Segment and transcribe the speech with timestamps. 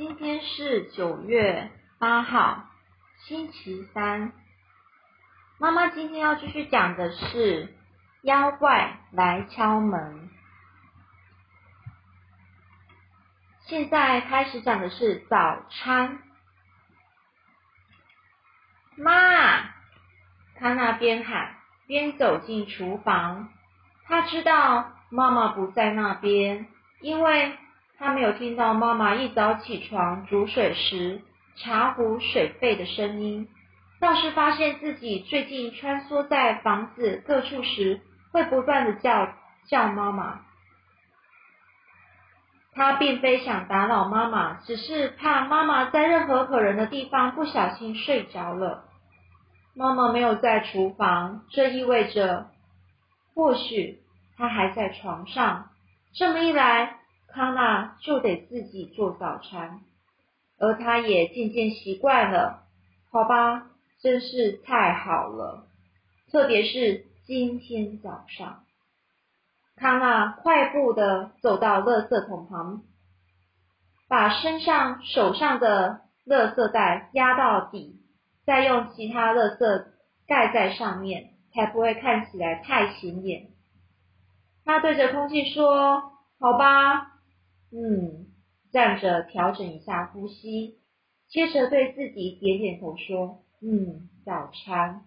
[0.00, 2.64] 今天是九月八号，
[3.18, 4.32] 星期三。
[5.58, 7.68] 妈妈今天要继续讲的是
[8.22, 10.30] 妖怪来敲门。
[13.66, 16.22] 现在开始讲的是早餐。
[18.96, 19.64] 妈，
[20.54, 23.50] 他那边喊边走进厨房。
[24.06, 26.68] 他知道妈妈不在那边，
[27.02, 27.58] 因为。
[28.00, 31.20] 他没有听到妈妈一早起床煮水时
[31.56, 33.46] 茶壶水沸的声音，
[34.00, 38.00] 倒是发现自己最近穿梭在房子各处时，
[38.32, 39.34] 会不断的叫
[39.66, 40.40] 叫妈妈。
[42.72, 48.84] 他并非想打扰妈妈，只是怕妈妈在任何可人的地方不小心睡着了。
[49.74, 52.46] 妈妈没有在厨房，这意味着
[53.34, 53.98] 或许
[54.38, 55.68] 她还在床上。
[56.14, 56.99] 这么一来。
[57.32, 59.80] 康纳就得自己做早餐，
[60.58, 62.64] 而他也渐渐习惯了。
[63.10, 65.66] 好吧，真是太好了。
[66.30, 68.64] 特别是今天早上，
[69.76, 72.82] 康纳快步的走到垃圾桶旁，
[74.08, 78.00] 把身上手上的垃圾袋压到底，
[78.44, 79.86] 再用其他垃圾
[80.26, 83.48] 盖在上面，才不会看起来太显眼。
[84.64, 87.08] 他对着空气说：“好吧。”
[87.72, 88.26] 嗯，
[88.72, 90.78] 站着调整一下呼吸，
[91.28, 95.04] 接着对自己点点头说：“嗯，早餐。”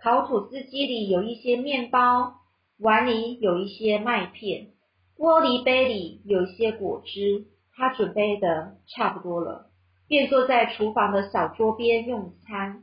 [0.00, 2.34] 烤吐司机里有一些面包，
[2.78, 4.68] 碗里有一些麦片，
[5.16, 7.46] 玻璃杯里有一些果汁。
[7.80, 9.70] 他准备的差不多了，
[10.08, 12.82] 便坐在厨房的小桌边用餐。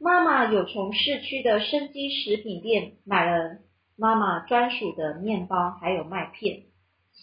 [0.00, 3.58] 妈妈有从市区的生机食品店买了
[3.96, 6.64] 妈妈专属的面包，还有麦片。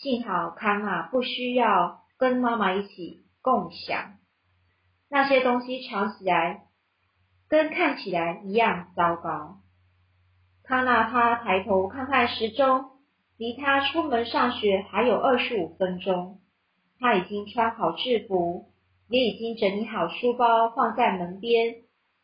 [0.01, 4.15] 幸好康纳不需要跟妈妈一起共享
[5.11, 6.63] 那些东西，吵起来
[7.47, 9.59] 跟看起来一样糟糕。
[10.63, 12.85] 康纳他抬头看看时钟，
[13.37, 16.39] 离他出门上学还有二十五分钟。
[16.97, 18.71] 他已经穿好制服，
[19.07, 21.75] 也已经整理好书包放在门边，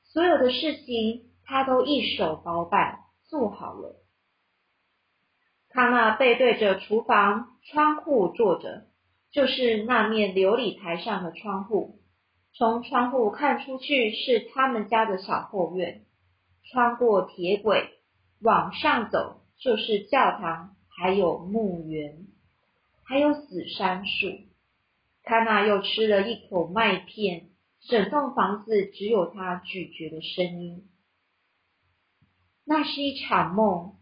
[0.04, 4.07] 所有的事情他都一手包办做好了。
[5.70, 8.88] 康纳背对着厨房窗户坐着，
[9.32, 12.00] 就是那面琉璃台上的窗户。
[12.54, 16.06] 从窗户看出去是他们家的小后院，
[16.64, 18.00] 穿过铁轨
[18.42, 22.26] 往上走就是教堂，还有墓园，
[23.04, 24.28] 还有紫杉树。
[25.24, 27.50] 康纳又吃了一口麦片，
[27.82, 30.90] 整栋房子只有他咀嚼的声音。
[32.64, 33.97] 那是一场梦。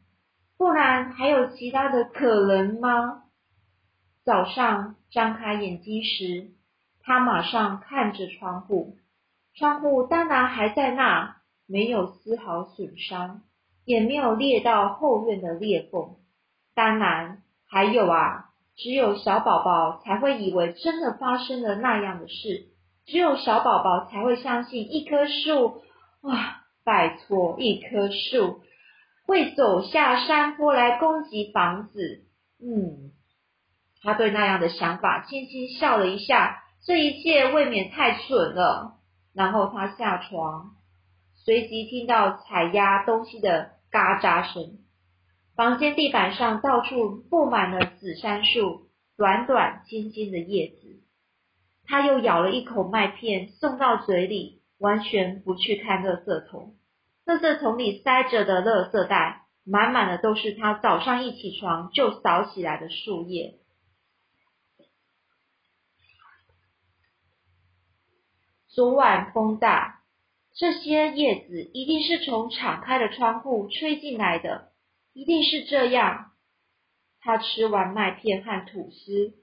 [0.57, 3.23] 不然还有其他的可能吗？
[4.23, 6.51] 早上张开眼睛时，
[7.01, 8.97] 他马上看着窗户，
[9.53, 13.41] 窗户当然还在那，没有丝毫损伤，
[13.83, 16.15] 也没有裂到后院的裂缝。
[16.73, 22.67] 当然还有啊，只有小宝宝才会以为真的发生了那样的事，
[23.05, 25.81] 只有小宝宝才会相信一棵树。
[26.21, 28.61] 哇，拜托，一棵树。
[29.25, 32.23] 会走下山坡来攻击房子。
[32.59, 33.11] 嗯，
[34.01, 36.61] 他对那样的想法轻轻笑了一下。
[36.85, 38.99] 这一切未免太蠢了。
[39.33, 40.75] 然后他下床，
[41.33, 44.77] 随即听到踩压东西的嘎喳声。
[45.55, 48.87] 房间地板上到处布满了紫杉树
[49.17, 51.01] 短短尖尖的叶子。
[51.87, 56.75] 他又咬了一口麦片，送到嘴里，完全不去看垃圾桶。
[57.25, 63.55] 垃圾桶里塞着的垃圾袋，满满的都是他早上一起床就扫起来的树叶。
[68.67, 70.03] 昨晚风大，
[70.53, 74.73] 这些叶子一定是从敞开的窗户吹进来的，
[75.13, 76.33] 一定是这样。
[77.21, 79.33] 他吃完麦片和吐司，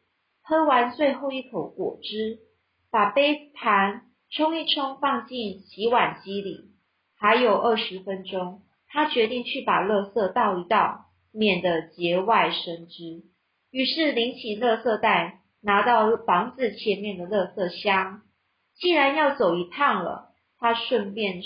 [0.43, 2.39] 喝完最后一口果汁，
[2.91, 6.72] 把杯盘冲一冲，放进洗碗机里。
[7.23, 13.23] 还有二十分钟，他决定去把垃圾倒一倒，免得节外生枝。
[13.71, 18.23] 于是拎起垃圾袋，拿到房子前面的垃圾箱。
[18.75, 21.43] 既然要走一趟了，他顺便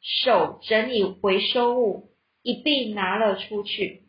[0.00, 2.08] 手整理回收物，
[2.42, 4.04] 一并拿了出去。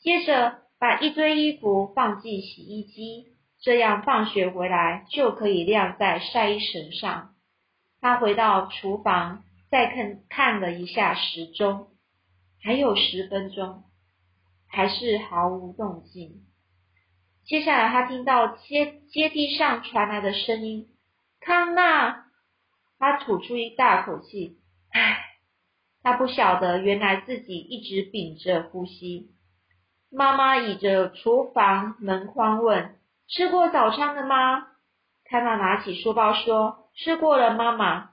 [0.00, 3.26] 接着把一堆衣服放进洗衣机，
[3.60, 7.34] 这样放学回来就可以晾在晒衣绳上。
[8.00, 9.44] 他回到厨房。
[9.72, 11.88] 再看看了一下时钟，
[12.62, 13.84] 还有十分钟，
[14.68, 16.42] 还是毫无动静。
[17.46, 20.88] 接下来，他听到阶阶梯上传来的声音
[21.40, 22.26] ：“康纳！”
[23.00, 24.58] 他吐出一大口气，
[24.90, 25.24] 唉，
[26.02, 29.30] 他不晓得原来自己一直屏着呼吸。
[30.10, 34.66] 妈妈倚着厨房门框问：“吃过早餐了吗？”
[35.24, 38.10] 康纳拿起书包说：“吃过了，妈妈。”“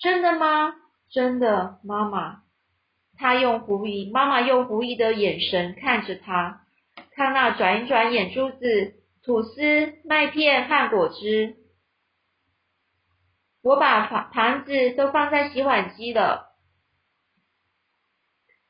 [0.00, 0.74] 真的吗
[1.10, 2.42] ？”“真的，妈妈。”
[3.16, 6.62] 他用狐疑，妈妈用狐疑的眼神看着他。
[7.12, 11.56] 看那转一转眼珠子，吐司、麦片和果汁。
[13.62, 16.56] 我把盘盘子都放在洗碗机了。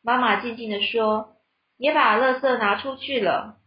[0.03, 1.37] 妈妈静静的说
[1.79, 3.59] ：“也把垃圾拿出去了。”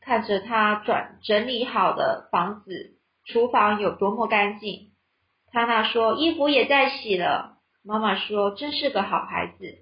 [0.00, 4.89] 看着他转整理好的房子，厨房有多么干净。
[5.52, 9.78] 康纳说：“衣服也在洗了。”妈妈说：“真是个好孩子。”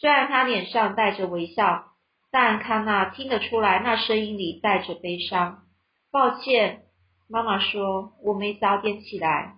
[0.00, 1.86] 虽然他脸上带着微笑。
[2.32, 5.64] 但康纳听得出来，那声音里带着悲伤。
[6.12, 6.82] 抱歉，
[7.28, 9.56] 妈妈说我没早点起来。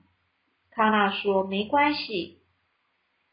[0.70, 2.38] 康纳说没关系。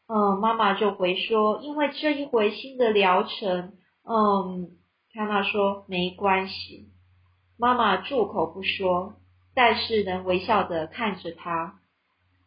[0.08, 3.72] 嗯，妈妈就回说，因为这一回新的疗程。
[4.04, 4.72] 嗯，
[5.14, 6.90] 康纳说没关系。
[7.58, 9.14] 妈妈住口不说，
[9.54, 11.79] 但是能微笑的看着他。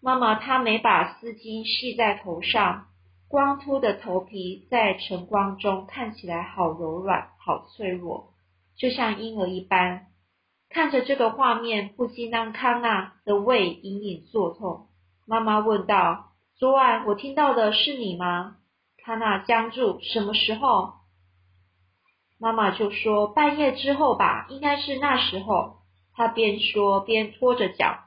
[0.04, 2.88] 妈妈她没把丝巾系在头上。
[3.30, 8.34] 光秃的头皮在晨光中看起来好柔软，好脆弱，
[8.78, 10.08] 就像婴儿一般。
[10.70, 14.88] 看着这个画面，不禁让康纳的胃隐隐作痛。
[15.26, 18.58] 妈妈问道：“昨晚我听到的是你吗？”
[19.04, 20.00] 康纳僵住。
[20.02, 20.96] 什么时候？
[22.38, 25.78] 妈妈就说：“半夜之后吧，应该是那时候。”
[26.14, 27.98] 他边说边拖着脚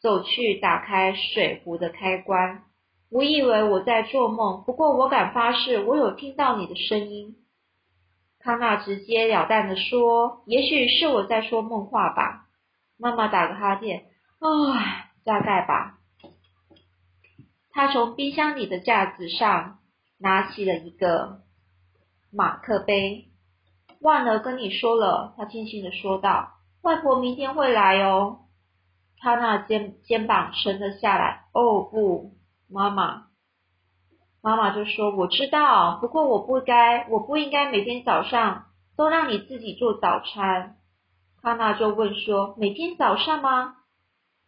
[0.00, 2.62] 走去打开水壶的开关。
[3.10, 7.36] 我以为我在做梦，不过我敢发誓，我有听到你的声音。
[8.40, 12.46] 康纳直截了当的说：“也许是我在说梦话吧。”
[12.98, 14.06] 妈妈打个哈欠，
[14.40, 15.98] 唉，大概吧。
[17.70, 19.78] 他从冰箱里的架子上
[20.18, 21.42] 拿起了一个
[22.32, 23.26] 马克杯，
[24.00, 26.52] 忘了跟你说了，他轻轻的说道
[26.82, 28.40] ：“外婆明天会来哦。”
[29.26, 32.36] 康纳肩肩膀沉了下来，哦不。
[32.70, 33.24] 妈妈，
[34.40, 40.76] 妈妈就说：“我知道，不过我不该，我不应该每天早上都让你自己做早餐。”
[41.42, 43.74] 康纳就问说：“每天早上吗？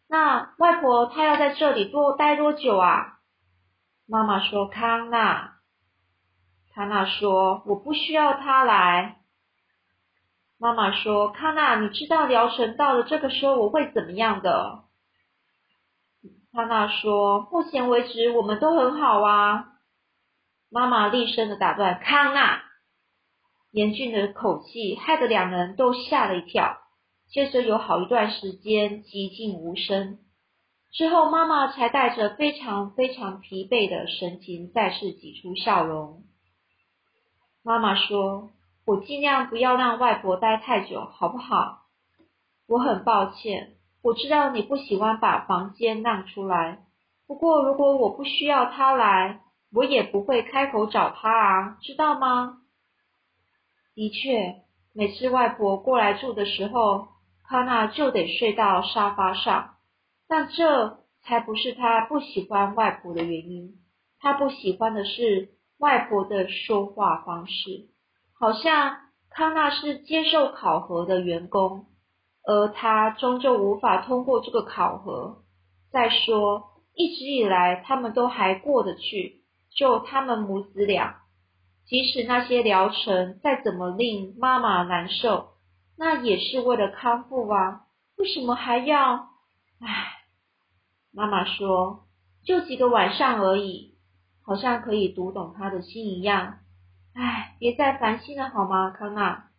[0.09, 3.19] 那外婆她要在这里多待多久啊？”
[4.07, 5.55] 妈妈说：“康纳。”
[6.73, 9.17] 康纳说：“我不需要她来。”
[10.61, 14.85] 妈妈说：“康纳，你知道疗程到了这个时候我会怎么样的？”
[16.53, 19.75] 康纳说：“目前为止，我们都很好啊。”
[20.71, 22.63] 妈妈厉声的打断康纳，
[23.71, 26.79] 严峻的口气害得两人都吓了一跳。
[27.31, 30.19] 接着有好一段时间寂静无声，
[30.91, 36.25] 之后妈妈才带着非常非常疲惫的神情再次挤出笑容。
[37.63, 38.51] 妈妈说
[38.89, 41.83] ：“我尽量不要让外婆待太久，好不好？
[42.67, 46.87] 我很抱歉。”我知道你不喜欢把房间让出来，
[47.27, 49.41] 不过如果我不需要他来，
[49.75, 52.63] 我也不会开口找他啊，知道吗？
[53.95, 54.63] 的确，
[54.95, 57.09] 每次外婆过来住的时候，
[57.47, 59.75] 康纳就得睡到沙发上，
[60.29, 63.75] 但这才不是他不喜欢外婆的原因。
[64.21, 67.89] 他不喜欢的是外婆的说话方式，
[68.39, 68.97] 好像
[69.31, 71.87] 康纳是接受考核的员工。
[72.45, 75.43] 而他终究无法通过这个考核。
[75.91, 79.43] 再说，一直以来他们都还过得去，
[79.77, 81.21] 就他们母子俩。
[81.85, 85.49] 即使那些疗程再怎么令妈妈难受，
[85.99, 87.83] 那也是为了康复啊！
[88.17, 89.29] 为什么还要？
[89.81, 90.07] 唉，
[91.13, 92.07] 妈妈说，
[92.45, 93.99] 就几个晚上而已，
[94.43, 96.61] 好像可以读懂他的心一样。
[97.21, 99.51] 唉，别再烦心了好吗，康纳？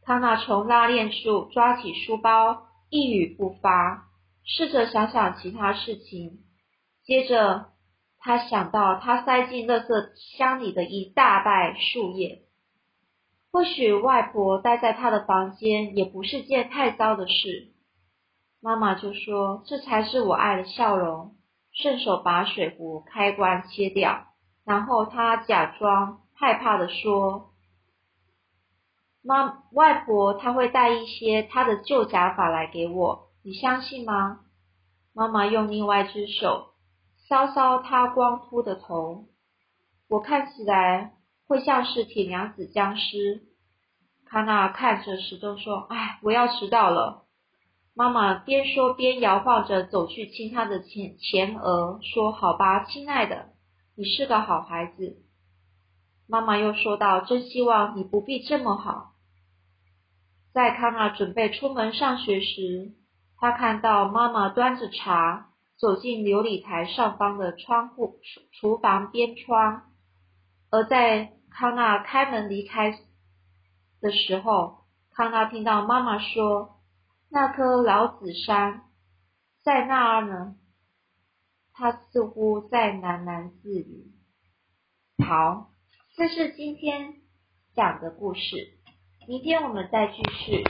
[0.00, 4.08] 康纳从拉链处抓起书包，一语不发，
[4.42, 6.38] 试着想想其他事情。
[7.04, 7.72] 接着，
[8.18, 9.88] 他想到他塞进垃圾
[10.38, 12.44] 箱里的一大袋树叶。
[13.52, 17.74] 或许外婆待在他的房间也不是件太糟的事。
[18.62, 21.36] 妈妈就说：“这才是我爱的笑容。”
[21.74, 24.25] 顺手把水壶开关切掉，
[24.66, 27.52] 然后他假装害怕的说。
[29.22, 34.40] 妈，外婆她会带一些她的旧假发来给我，你相信吗？
[35.12, 36.74] 妈妈用另外一只手
[37.28, 39.24] 搔搔他光秃的头，
[40.08, 41.14] 我看起来
[41.48, 43.42] 会像是铁娘子僵尸。
[44.26, 47.24] 卡纳看着时钟说：“哎，我要迟到了。”
[47.94, 53.48] 妈妈边说边摇晃着走去亲他的前前额，说：“好吧，亲爱的，
[53.96, 55.16] 你是个好孩子。”
[56.28, 59.12] 妈妈又说道：“真希望你不必这么好。”
[60.52, 62.92] 在康纳准备出门上学时，
[63.38, 68.20] 他看到妈妈端着茶走进琉璃台上方的窗户
[68.52, 69.82] 厨房边窗，
[70.70, 72.98] 而在康纳开门离开
[74.00, 76.74] 的时候，康纳听到妈妈说。
[77.28, 78.84] 那棵老紫杉
[79.64, 80.54] 在那儿呢，
[81.78, 84.10] 他似乎在喃喃自语。
[85.22, 85.72] 好，
[86.16, 87.16] 这是今天
[87.74, 88.78] 讲的故事，
[89.28, 90.64] 明天我们再继续。